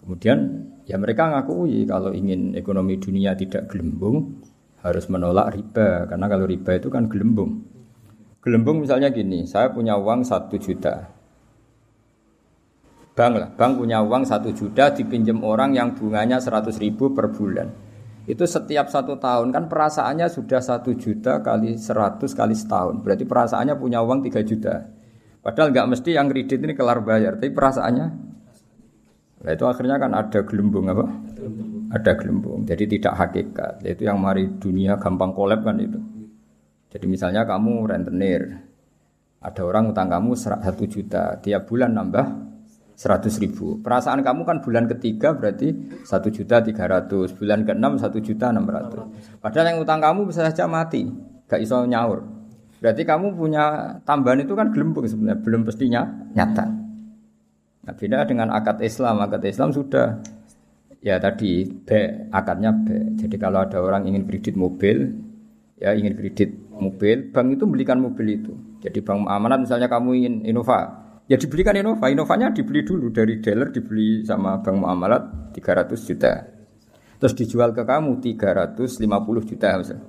[0.00, 4.42] Kemudian Ya mereka ngakui kalau ingin ekonomi dunia tidak gelembung
[4.82, 7.62] harus menolak riba karena kalau riba itu kan gelembung.
[8.42, 11.06] Gelembung misalnya gini, saya punya uang satu juta.
[13.14, 17.70] Bank lah, bank punya uang satu juta dipinjam orang yang bunganya seratus ribu per bulan.
[18.26, 22.98] Itu setiap satu tahun kan perasaannya sudah satu juta kali seratus kali setahun.
[23.06, 24.90] Berarti perasaannya punya uang tiga juta.
[25.40, 28.30] Padahal nggak mesti yang kredit ini kelar bayar, tapi perasaannya
[29.40, 31.08] Nah itu akhirnya kan ada gelembung apa?
[31.96, 32.68] Ada gelembung.
[32.68, 33.80] Jadi tidak hakikat.
[33.82, 35.96] Itu yang mari dunia gampang kolab kan itu.
[36.90, 38.60] Jadi misalnya kamu rentenir,
[39.40, 42.26] ada orang utang kamu satu juta, tiap bulan nambah
[42.98, 43.80] seratus ribu.
[43.80, 45.72] Perasaan kamu kan bulan ketiga berarti
[46.04, 49.06] satu juta tiga ratus, bulan keenam satu juta enam ratus.
[49.40, 51.08] Padahal yang utang kamu bisa saja mati,
[51.48, 52.39] gak iso nyaur.
[52.80, 56.00] Berarti kamu punya tambahan itu kan gelembung sebenarnya, belum pastinya
[56.32, 56.66] nyata.
[57.84, 59.20] Nah, beda dengan akad Islam.
[59.20, 60.16] Akad Islam sudah
[61.04, 61.88] ya tadi B,
[62.32, 63.16] akadnya B.
[63.20, 65.12] Jadi kalau ada orang ingin kredit mobil,
[65.76, 68.52] ya ingin kredit mobil, bank itu belikan mobil itu.
[68.80, 70.80] Jadi bank amanat misalnya kamu ingin Innova,
[71.28, 72.08] ya dibelikan Innova.
[72.08, 76.32] Innovanya dibeli dulu dari dealer dibeli sama bank muamalat 300 juta.
[77.20, 79.04] Terus dijual ke kamu 350
[79.44, 80.08] juta misalnya.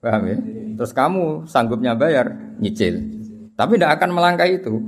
[0.00, 0.36] Paham ya?
[0.80, 3.04] Terus kamu sanggupnya bayar nyicil.
[3.52, 4.80] Tapi tidak akan melangkah itu.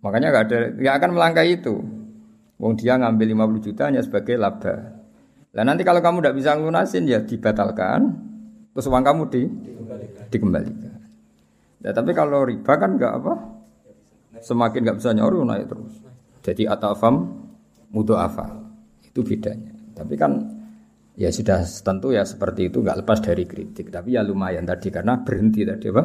[0.00, 1.84] Makanya nggak ada, nggak akan melangkah itu.
[2.56, 5.04] Wong dia ngambil 50 juta hanya sebagai laba.
[5.52, 8.08] Nah nanti kalau kamu tidak bisa lunasin ya dibatalkan,
[8.72, 10.24] terus uang kamu di dikembalikan.
[10.32, 10.94] dikembalikan.
[11.80, 13.34] Nah, tapi kalau riba kan nggak apa?
[14.40, 15.92] Semakin nggak bisa nyoru naik terus.
[16.40, 17.36] Jadi atafam
[17.92, 18.48] mudoafa
[19.04, 19.76] itu bedanya.
[19.92, 20.59] Tapi kan
[21.20, 23.92] ya sudah tentu ya seperti itu nggak lepas dari kritik.
[23.92, 26.02] Tapi ya lumayan tadi karena berhenti tadi apa?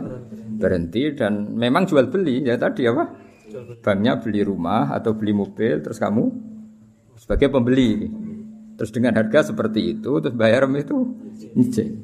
[0.60, 3.04] Berhenti dan memang jual beli ya tadi apa?
[3.80, 6.24] Banknya beli rumah atau beli mobil terus kamu
[7.16, 8.12] sebagai pembeli.
[8.76, 11.16] Terus dengan harga seperti itu terus bayar itu
[11.56, 11.96] nyicil.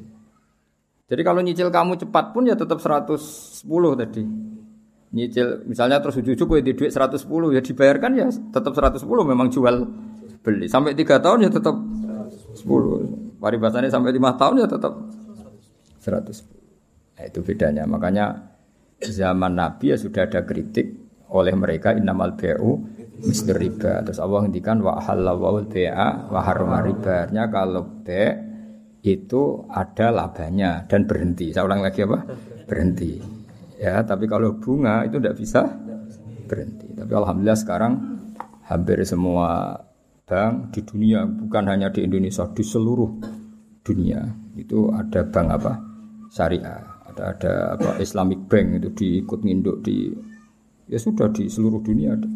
[1.04, 3.12] Jadi kalau nyicil kamu cepat pun ya tetap 110
[4.00, 4.24] tadi
[5.12, 9.84] nyicil misalnya terus ujug-ujug gue di duit 110 ya dibayarkan ya tetap 110 memang jual
[10.40, 11.76] beli sampai tiga tahun ya tetap
[12.54, 14.92] 10 paribasannya sampai lima tahun ya tetap?
[16.02, 17.84] 110 nah, itu bedanya.
[17.88, 18.26] Makanya
[19.02, 22.78] zaman Nabi ya sudah ada kritik oleh mereka innamal ba'u
[23.24, 24.04] mislir riba.
[24.04, 27.30] Terus Allah ngendikan wa halawul ba'a wa harama riba.
[27.30, 28.24] Kalau be
[29.02, 31.50] itu ada labanya dan berhenti.
[31.50, 32.22] Saya ulang lagi apa?
[32.70, 33.18] Berhenti.
[33.82, 35.66] Ya, tapi kalau bunga itu tidak bisa
[36.46, 36.94] berhenti.
[36.94, 37.92] Tapi alhamdulillah sekarang
[38.70, 39.74] hampir semua
[40.26, 43.10] bank di dunia bukan hanya di Indonesia di seluruh
[43.82, 44.22] dunia
[44.54, 45.72] itu ada bank apa
[46.30, 46.80] syariah
[47.12, 50.08] ada ada apa Islamic Bank itu diikut nginduk di
[50.88, 52.28] ya sudah di seluruh dunia ada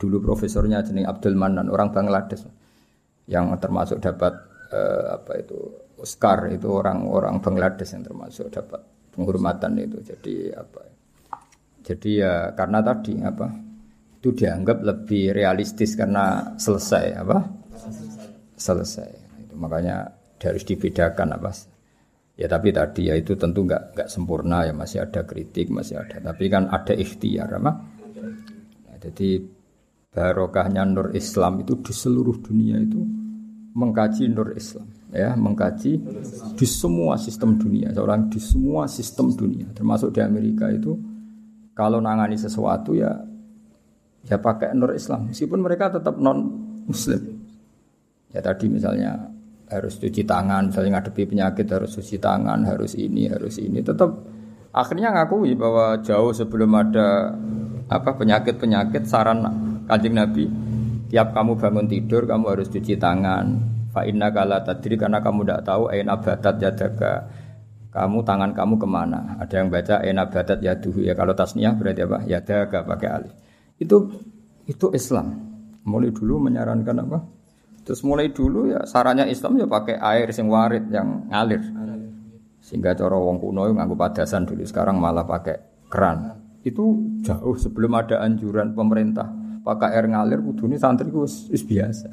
[0.00, 2.48] dulu profesornya jenis Abdul Manan orang Bangladesh
[3.30, 4.32] yang termasuk dapat
[4.72, 5.58] eh, apa itu
[6.00, 8.80] Oscar itu orang-orang Bangladesh yang termasuk dapat
[9.12, 10.00] penghormatan itu.
[10.00, 10.80] Jadi apa?
[11.84, 13.46] Jadi ya karena tadi apa?
[14.20, 17.40] Itu dianggap lebih realistis karena selesai apa?
[18.60, 19.10] Selesai.
[19.48, 21.50] Itu makanya harus dibedakan apa?
[22.36, 26.20] Ya tapi tadi ya itu tentu nggak nggak sempurna ya masih ada kritik masih ada.
[26.20, 27.72] Tapi kan ada ikhtiar apa?
[28.84, 29.40] Nah, jadi
[30.12, 33.00] barokahnya nur Islam itu di seluruh dunia itu
[33.72, 35.92] mengkaji nur Islam ya mengkaji
[36.58, 40.98] di semua sistem dunia seorang di semua sistem dunia termasuk di Amerika itu
[41.74, 43.14] kalau nangani sesuatu ya
[44.26, 46.38] ya pakai nur Islam meskipun mereka tetap non
[46.84, 47.20] Muslim
[48.32, 49.30] ya tadi misalnya
[49.70, 54.10] harus cuci tangan misalnya ngadepi penyakit harus cuci tangan harus ini harus ini tetap
[54.74, 57.32] akhirnya ngakui bahwa jauh sebelum ada
[57.90, 59.42] apa penyakit penyakit saran
[59.86, 60.46] kanjeng Nabi
[61.10, 65.60] tiap kamu bangun tidur kamu harus cuci tangan Fa inna kala tadri karena kamu tidak
[65.66, 67.26] tahu aina batat yadaka.
[67.90, 69.34] Kamu tangan kamu ke mana?
[69.42, 72.18] Ada yang baca aina batat yaduhu ya kalau tasniah berarti apa?
[72.22, 73.34] Yadaka pakai alif.
[73.80, 74.12] Itu
[74.68, 75.32] itu Islam.
[75.88, 77.18] Mulai dulu menyarankan apa?
[77.80, 81.64] Terus mulai dulu ya sarannya Islam ya pakai air sing warid yang ngalir.
[82.60, 86.36] Sehingga cara wong kuno nganggo padasan dulu sekarang malah pakai keran.
[86.60, 89.32] Itu jauh sebelum ada anjuran pemerintah
[89.64, 92.12] pakai air ngalir kudune santri wis biasa.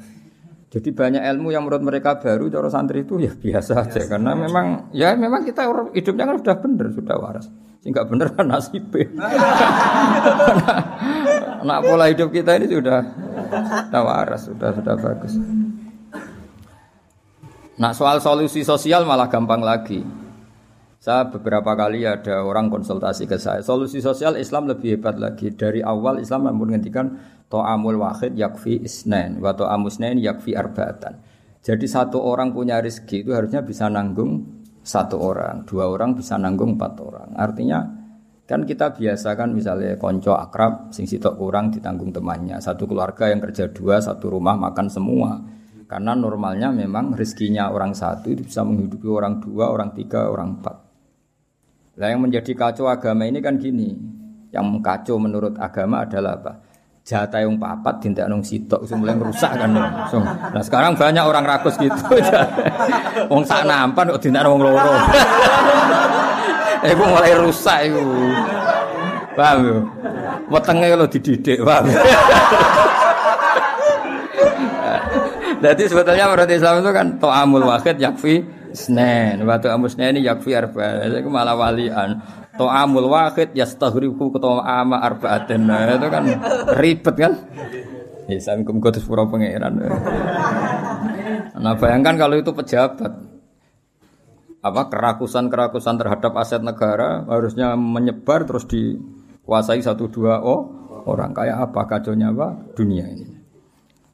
[0.68, 4.92] Jadi banyak ilmu yang menurut mereka baru cara santri itu ya biasa aja karena memang
[4.92, 5.64] ya memang kita
[5.96, 7.46] hidupnya kan sudah benar sudah waras.
[7.80, 8.84] Sehingga benar kan nasib.
[11.62, 13.00] nah, pola hidup kita ini sudah
[13.90, 15.34] waras, sudah sudah bagus.
[17.78, 20.02] Nah soal solusi sosial malah gampang lagi.
[20.98, 23.62] Saya beberapa kali ada orang konsultasi ke saya.
[23.62, 25.54] Solusi sosial Islam lebih hebat lagi.
[25.54, 31.16] Dari awal Islam menghentikan To'amul wahid yakfi isnen wa to'amusnen yakfi arba'atan.
[31.64, 34.44] Jadi satu orang punya rezeki itu harusnya bisa nanggung
[34.84, 37.32] satu orang, dua orang bisa nanggung empat orang.
[37.40, 37.97] Artinya
[38.48, 42.56] kan kita biasa kan misalnya konco akrab sing sitok kurang ditanggung temannya.
[42.64, 45.36] Satu keluarga yang kerja dua satu rumah makan semua.
[45.84, 50.76] Karena normalnya memang rezekinya orang satu itu bisa menghidupi orang dua orang tiga orang empat.
[52.00, 53.92] Nah yang menjadi kacau agama ini kan gini.
[54.48, 56.52] Yang kacau menurut agama adalah apa?
[57.04, 59.72] Jatah yang papat tindak nong sitok mulai rusak kan
[60.12, 61.96] so, nah sekarang banyak orang rakus gitu.
[63.32, 64.92] Wong sak nampan kok wong loro
[66.84, 68.00] eh gue mulai rusak itu
[69.34, 69.78] paham yo
[70.50, 71.86] wetenge lo dididik paham
[75.58, 81.02] jadi sebetulnya menurut Islam itu kan to'amul wahid yakfi snen waktu amusnya ini yakfi arba.
[81.02, 82.22] Itu malah walian.
[82.54, 85.66] To'amul wahid ketua ama arba'atin.
[85.66, 86.24] Nah, itu kan
[86.78, 87.32] ribet kan?
[88.28, 89.82] Ya, saya kudu pura pangeran.
[91.58, 93.37] Nah, bayangkan kalau itu pejabat
[94.58, 100.66] apa kerakusan-kerakusan terhadap aset negara harusnya menyebar terus dikuasai satu dua oh
[101.06, 103.38] orang kayak apa kacaunya apa dunia ini.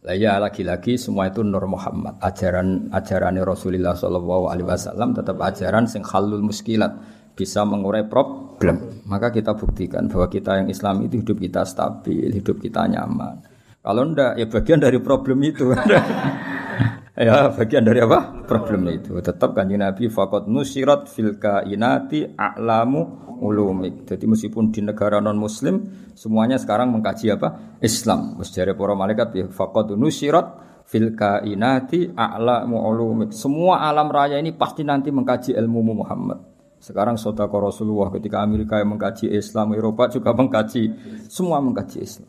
[0.05, 5.89] Lah ya lagi-lagi semua itu Nur Muhammad, ajaran ajaran Rasulullah Shallallahu alaihi wasallam tetap ajaran
[5.89, 6.93] sing halul muskilat
[7.33, 12.61] bisa mengurai problem, maka kita buktikan bahwa kita yang Islam itu hidup kita stabil, hidup
[12.61, 13.43] kita nyaman.
[13.81, 15.73] Kalau ndak ya bagian dari problem itu.
[17.15, 18.43] Ya, bagian dari apa?
[18.43, 19.15] Problem itu.
[19.23, 24.03] Tetap kanjeng Nabi fakot nusirat fil kainati a'lamu ulumik.
[24.03, 25.79] Jadi meskipun di negara non muslim
[26.19, 27.79] semuanya sekarang mengkaji apa?
[27.79, 28.35] Islam.
[28.43, 30.59] Jare para malaikat ya fakot nusirat
[30.91, 33.31] fil kainati a'lamu ulumik.
[33.31, 36.43] Semua alam raya ini pasti nanti mengkaji ilmu Muhammad.
[36.83, 40.83] Sekarang sodako Rasulullah ketika Amerika yang mengkaji Islam, Eropa juga mengkaji,
[41.31, 42.29] semua mengkaji Islam.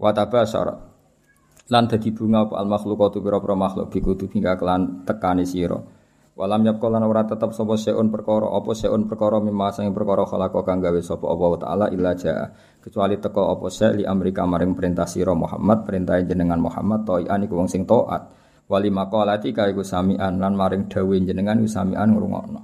[0.00, 0.89] Wataba syarat
[1.70, 2.54] lan dadi bunga apa?
[2.58, 5.78] Al makhluqatu pira-pira makhluk bikutu hingga kelan tekani sira.
[6.34, 10.64] Walam yapqa lan ora tetep sapa seun perkara apa seun perkara mimma sing perkara khalaqa
[10.64, 12.48] kang gawe sapa Allah taala illa jaa
[12.80, 17.60] kecuali teko apa se li amrika maring perintah sira Muhammad perintah jenengan Muhammad toian iku
[17.60, 18.32] wong sing taat
[18.72, 22.62] wali maqalati kae samian lan maring dawuh jenengan samian ngrungokno.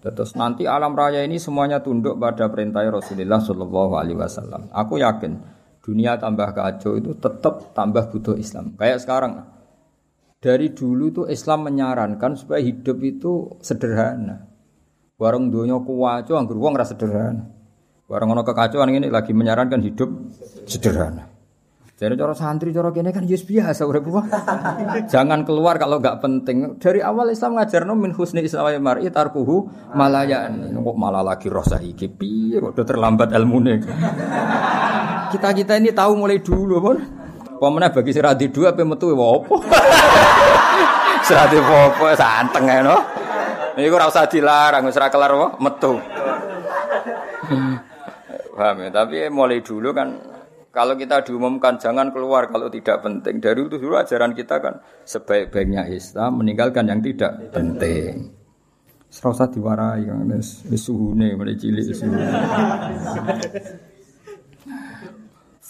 [0.00, 4.72] Terus nanti alam raya ini semuanya tunduk pada perintah Rasulullah Shallallahu Alaihi Wasallam.
[4.72, 8.76] Aku yakin dunia tambah kacau itu tetap tambah butuh Islam.
[8.76, 9.32] Kayak sekarang.
[10.40, 14.48] Dari dulu itu Islam menyarankan supaya hidup itu sederhana.
[15.20, 17.44] Warung dunia kuwaco anggur wong rasa sederhana.
[18.08, 20.08] Warung ono kekacauan ini lagi menyarankan hidup
[20.64, 21.28] sederhana.
[22.00, 24.08] Jadi cara santri cara kene kan yes biasa urip
[25.12, 26.80] Jangan keluar kalau nggak penting.
[26.80, 30.72] Dari awal Islam ngajarno min husni islamai mar'i tarkuhu malayan.
[30.72, 33.84] Kok malah lagi roh saiki piye kok udah terlambat ilmune.
[35.30, 36.98] Kita-kita ini tahu mulai dulu pun.
[37.60, 39.60] Pemene bagi sirati dua apa metu wa opo?
[41.28, 42.96] Sirati opo santeng ya no.
[43.76, 46.00] Ini ora usah dilarang wis ora kelar metu.
[48.56, 48.88] Paham ya?
[48.92, 50.08] Tapi mulai dulu kan
[50.72, 53.38] kalau kita diumumkan jangan keluar kalau tidak penting.
[53.38, 58.34] Dari itu dulu ajaran kita kan sebaik-baiknya Islam meninggalkan yang tidak penting.
[59.10, 62.24] Serasa diwarai kan wis suhune mulai cilik suhune.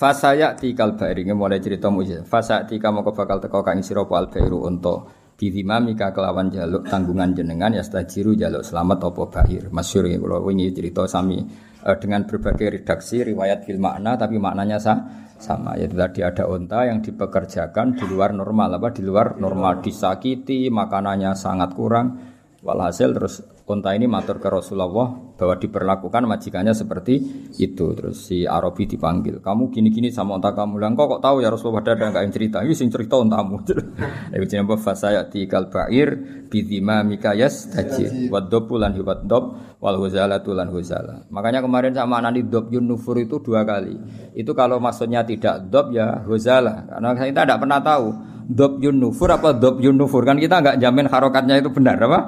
[0.00, 2.24] Fasaya tikal bairi mulai cerita mujizat.
[2.24, 7.68] Fasa tika mau bakal teko kang sira al bairu untuk mika kelawan jaluk tanggungan jenengan
[7.76, 9.68] ya stajiru jaluk selamat apa bahir.
[9.68, 11.44] Masyhur ya kula wingi cerita sami.
[11.84, 15.04] Uh, dengan berbagai redaksi riwayat bil makna tapi maknanya sah,
[15.36, 15.76] sama.
[15.76, 18.80] Yaitu tadi ada onta yang dipekerjakan di luar normal.
[18.80, 18.96] Apa?
[18.96, 19.84] Di luar normal.
[19.84, 22.29] Disakiti makanannya sangat kurang
[22.60, 27.22] walhasil terus Unta ini matur ke Rasulullah bahwa diperlakukan majikannya seperti
[27.54, 27.94] itu.
[27.94, 30.82] Terus si Arabi dipanggil, kamu gini-gini sama unta kamu.
[30.82, 32.56] Lah kok kok tahu ya Rasulullah ada nggak yang cerita?
[32.66, 33.62] Ini sing cerita untamu.
[34.34, 36.18] Ibu jenenge fasaya tikal ba'ir
[36.50, 41.30] bidima mikayas taji wadopulan hibat dob wal huzala tulan huzala.
[41.30, 43.94] Makanya kemarin sama nanti dob yun nufur itu dua kali.
[44.34, 46.90] Itu kalau maksudnya tidak dob ya huzala.
[46.90, 48.08] Karena kita tidak pernah tahu
[48.50, 52.20] dob yun nufur apa dob yun nufur kan kita nggak jamin harokatnya itu benar apa?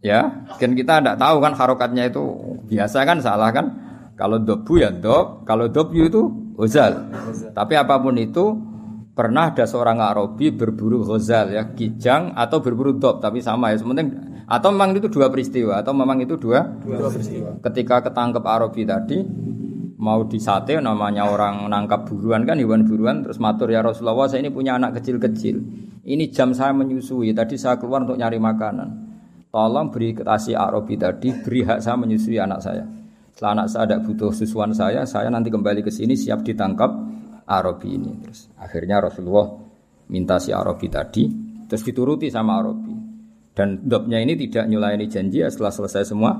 [0.00, 2.22] Ya, kan kita tidak tahu kan harokatnya itu
[2.70, 3.66] biasa kan salah kan?
[4.16, 6.22] Kalau dobu ya dob, kalau dobyu itu
[6.56, 7.08] hozal.
[7.52, 8.56] Tapi apa pun itu
[9.12, 14.16] pernah ada seorang Arabi berburu hozal ya kijang atau berburu dob tapi sama ya sementing
[14.48, 17.60] atau memang itu dua peristiwa atau memang itu dua, dua peristiwa.
[17.60, 19.18] Ketika ketangkep Arabi tadi
[20.00, 24.50] mau disate namanya orang nangkap buruan kan hewan buruan terus matur ya Rasulullah saya ini
[24.50, 25.60] punya anak kecil-kecil.
[26.00, 29.10] Ini jam saya menyusui tadi saya keluar untuk nyari makanan
[29.50, 32.86] Tolong beri kasih Arabi tadi, beri hak saya menyusui anak saya.
[33.34, 36.86] Setelah anak saya tidak butuh susuan saya, saya nanti kembali ke sini siap ditangkap
[37.50, 38.14] Arabi ini.
[38.22, 39.50] Terus akhirnya Rasulullah
[40.06, 41.26] minta si Arabi tadi,
[41.66, 42.94] terus dituruti sama Arabi.
[43.50, 46.30] Dan dobnya ini tidak nyulayani janji ya setelah selesai semua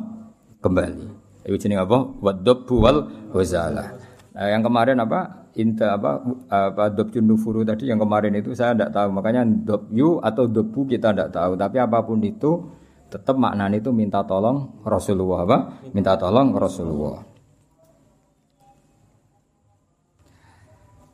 [0.63, 1.30] kembali.
[1.51, 1.99] Itu jenis apa?
[2.23, 3.99] Wadob buwal wazala.
[4.39, 5.51] Nah, yang kemarin apa?
[5.59, 6.23] Inta apa?
[6.47, 9.11] Apa dob nufuru tadi yang kemarin itu saya tidak tahu.
[9.11, 11.59] Makanya dob yu atau dobu kita tidak tahu.
[11.59, 12.71] Tapi apa pun itu
[13.11, 15.59] tetap maknanya itu minta tolong Rasulullah apa?
[15.91, 17.19] Minta tolong Rasulullah.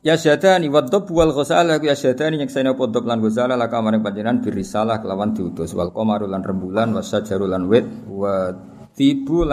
[0.05, 4.05] Ya syadani wa dhab wal ghusala ya syadani yang saya podop lan ghusala la kamaring
[4.05, 8.53] panjenengan birisalah kelawan diutus wal qamaru lan rembulan wa syajaru lan wit wa
[8.93, 9.43] tibu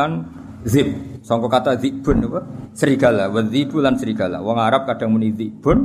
[0.65, 1.21] zib.
[1.25, 2.41] Sangka kata zibun apa?
[2.77, 4.41] Serigala wa zibu lan serigala.
[4.45, 5.79] Wong Arab kadang muni zibun,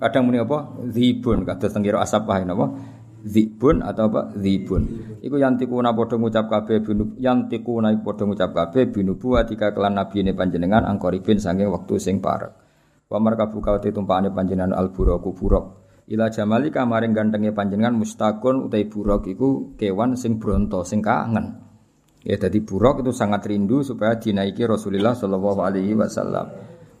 [0.00, 0.80] kadang muni apa?
[0.88, 2.72] Zibun kados tenggiro asap wae napa?
[3.24, 4.32] Zibun atau apa?
[4.38, 4.82] Zibun.
[5.20, 9.74] Iku yang tikuna podo ngucap kabeh binu yang tikuna podo ngucap kabeh binu buat tiga
[9.74, 12.54] kelan nabi ini panjenengan angkoribin sanging waktu sing parek.
[13.08, 15.64] Wa marka buka wati tumpakane panjenengan al buraku burok.
[16.08, 21.67] Ila jamali kamaring gantengnya panjenengan mustakun utai burok iku kewan sing bronto sing kangen.
[22.28, 26.46] Ya jadi burok itu sangat rindu supaya dinaiki Rasulullah Shallallahu Alaihi Wasallam.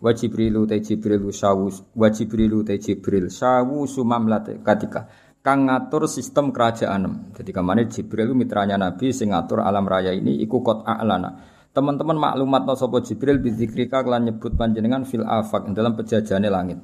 [0.00, 5.04] Wa Jibrilu te Jibril sawu wa Jibrilu te Jibril sawu sumamlat ketika
[5.44, 7.34] kang ngatur sistem kerajaan.
[7.36, 11.36] Jadi ke mana Jibril mitranya Nabi sing ngatur alam raya ini iku kot a'lana.
[11.76, 16.80] Teman-teman maklumat no sopo Jibril bidzikrika kelan nyebut panjenengan fil afak dalam pejajane langit.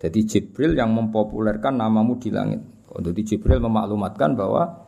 [0.00, 2.64] Jadi Jibril yang mempopulerkan namamu di langit.
[2.96, 4.83] Untuk Jibril memaklumatkan bahwa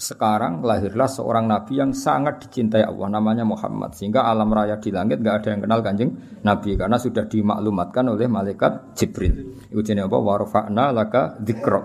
[0.00, 5.20] sekarang lahirlah seorang nabi yang sangat dicintai Allah namanya Muhammad sehingga alam raya di langit
[5.20, 9.60] nggak ada yang kenal kanjeng nabi karena sudah dimaklumatkan oleh malaikat Jibril.
[9.68, 10.16] Itu jenis apa?
[10.16, 11.80] Warfa'na laka dzikra.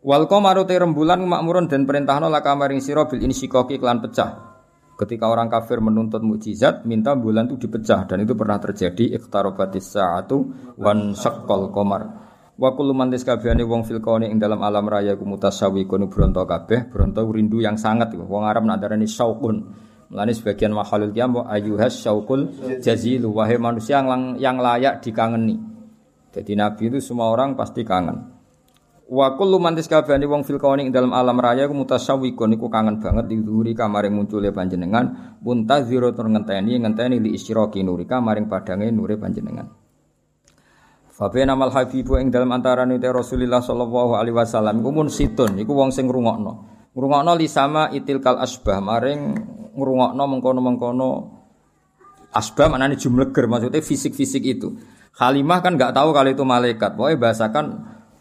[0.00, 4.46] Wal qamaru rembulan makmurun dan perintahno laka maring sira bil insyikaki klan pecah.
[4.94, 10.36] Ketika orang kafir menuntut mukjizat, minta bulan itu dipecah dan itu pernah terjadi iqtarabatis sa'atu
[10.76, 12.29] wan syaqqal qamar.
[12.60, 16.92] Wa kullu man wong fil kauni ing dalam alam raya ku mutasawi kono bronto kabeh,
[16.92, 19.88] bronto rindu yang sangat wong Arab nak darani syauqun.
[20.12, 22.52] Mulane sebagian makhluk kiam ayuhas syauqul
[22.84, 25.56] jazilu wahai manusia yang, yang layak dikangeni.
[26.36, 28.28] Jadi nabi itu semua orang pasti kangen.
[29.08, 33.32] Wa kullu man wong fil kauni ing dalam alam raya ku mutasawiqun iku kangen banget
[33.32, 39.79] dihuri kamaring muncule panjenengan muntaziro tur ngenteni ngenteni li isyraqi nurika maring padange nure panjenengan.
[41.20, 45.76] Fabe namal habibu ing dalam antara nute Rasulullah sallallahu alaihi wasallam iku mun situn iku
[45.76, 46.52] wong sing ngrungokno.
[46.96, 49.36] Ngrungokno li sama itilkal asbah maring
[49.76, 51.08] ngrungokno mengkono-mengkono
[52.32, 54.80] asbah maknane jumleger maksudnya fisik-fisik itu.
[55.20, 56.96] Halimah kan nggak tahu kalau itu malaikat.
[56.96, 57.64] Pokoknya bahasakan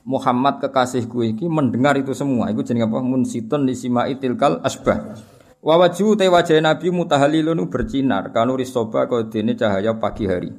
[0.03, 2.51] Muhammad kekasihku iki mendengar itu semua.
[2.51, 2.99] Iku jenenge apa?
[2.99, 5.15] Mun situn li sama itilkal asbah.
[5.63, 10.51] Wa wajhu te wajah Nabi mutahalilun bercinar kanu risoba kau dene cahaya pagi hari.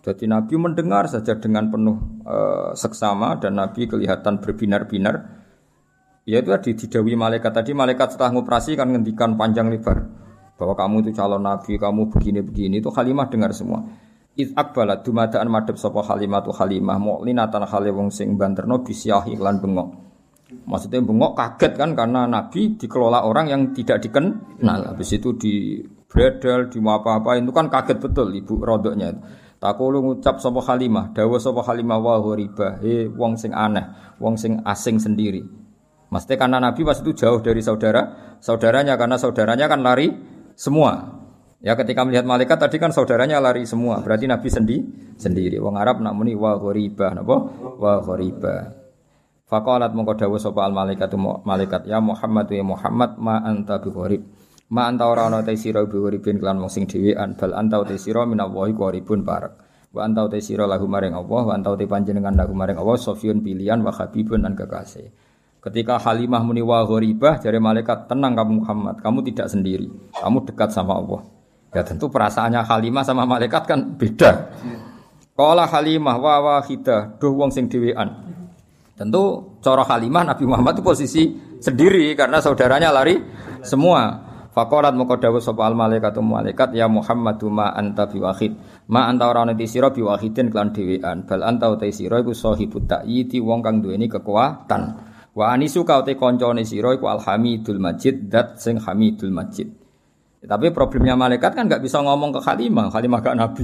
[0.00, 2.36] Jadi Nabi mendengar saja dengan penuh e,
[2.72, 5.40] seksama dan Nabi kelihatan berbinar-binar.
[6.24, 10.08] Ya itu tadi didawi malaikat tadi malaikat setelah ngoperasi kan ngendikan panjang lebar
[10.60, 13.80] bahwa kamu itu calon Nabi, kamu begini-begini itu Halimah dengar semua.
[14.36, 19.56] Iz akbalat dumadaan madhep sapa Halimah tu Halimah mu'linatan hale wong sing banterno bisyahi lan
[19.56, 19.88] bengok.
[20.68, 24.92] Maksudnya bengok kaget kan karena Nabi dikelola orang yang tidak dikenal.
[24.92, 25.80] Habis itu di
[26.10, 29.16] bredel, di apa-apa itu kan kaget betul ibu rodoknya.
[29.60, 34.64] Takulu ngucap sapa Halimah, dawa sapa Halimah wa ghoriba, he wong sing aneh, wong sing
[34.64, 35.44] asing sendiri.
[36.08, 40.16] Maksudnya karena Nabi pas itu jauh dari saudara, saudaranya karena saudaranya kan lari
[40.56, 41.20] semua.
[41.60, 44.76] Ya ketika melihat malaikat tadi kan saudaranya lari semua, berarti Nabi sendi
[45.20, 45.60] sendiri.
[45.60, 47.36] Wong Arab nak muni wa ghoriba, napa?
[47.76, 48.80] Wa ghoriba.
[49.44, 51.12] Faqalat mongko dawuh sapa al malaikat
[51.44, 53.90] malaikat ya Muhammad ya Muhammad ma anta bi.
[54.70, 58.22] Ma anta ora ana te sira biuripin kelan wong sing dhewean bal anta te sira
[58.22, 59.58] minallahi qaribun parak.
[59.90, 63.42] Wa anta te sira lahu maring Allah wa anta te panjenengan lahu maring Allah sofiyun
[63.42, 65.10] pilihan wa habibun dan kekasih.
[65.60, 69.92] Ketika Halimah muni wa gharibah dari malaikat tenang kamu Muhammad, kamu tidak sendiri.
[70.16, 71.20] Kamu dekat sama Allah.
[71.74, 74.54] Ya tentu perasaannya Halimah sama malaikat kan beda.
[75.36, 78.08] Kala Halimah wa wahidah, duh wong sing dhewean.
[78.94, 81.22] Tentu cara Halimah Nabi Muhammad itu posisi
[81.58, 83.18] sendiri karena saudaranya lari
[83.66, 84.29] semua.
[84.50, 88.58] Fakorat moko dawuh sapa al malaikat malaikat ya Muhammadu ma anta biwahid.
[88.90, 91.22] Ma anta ora ana sira biwahidin klan dhewean.
[91.22, 94.82] Bal anta uta sira iku sahibut ta'yiti wong kang duweni kekuatan.
[95.38, 99.70] Wa anisu ka uta kancane sira iku alhamidul majid dat sing hamidul majid.
[100.42, 103.62] Tapi problemnya malaikat kan nggak bisa ngomong ke Khalimah, Khalimah gak nabi.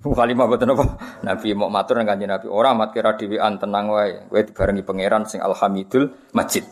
[0.00, 0.84] Khalimah boten apa?
[1.26, 4.30] Nabi mau matur nang kanjeng Nabi, ora mat kira dhewean tenang wae.
[4.30, 6.62] Kowe dibarengi pangeran sing alhamidul majid.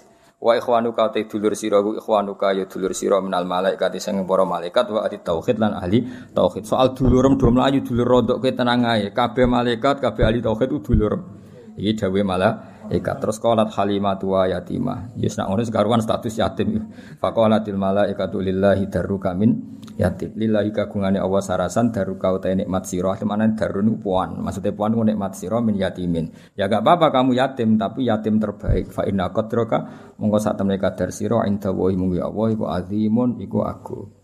[0.44, 4.92] Wa ikhwanuka te dulur sira ku ikhwanuka ya dulur sira minal malaikat sing para malaikat
[4.92, 6.04] wa ahli tauhid lan ahli
[6.36, 6.68] tauhid.
[6.68, 9.08] Soal dulurem do mlayu dulur rodok ke tenang ae.
[9.08, 11.16] Kabeh malaikat, kabeh ahli tauhid dulur.
[11.80, 15.16] Iki dawuh malah Eka terus kolat halimatu wa yatimah.
[15.16, 15.64] Yes nak ngono
[16.04, 16.92] status yatim.
[17.16, 20.36] Faqalatil malaikatu lillahi darruka min yatim.
[20.36, 23.16] Lillahi kagungane Allah sarasan darruka uta nikmat sira.
[23.24, 24.38] Mana darun puan.
[24.44, 26.30] Maksudnya puan ku nikmat sira min yatimin.
[26.54, 28.92] Ya gak apa-apa kamu yatim tapi yatim terbaik.
[28.92, 33.64] Fa inna qadraka monggo sak temne kadar sira inda wa munggu Allah iku azimun iku
[33.64, 34.14] aku.